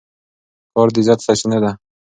[0.73, 1.71] کار د عزت سرچینه ده.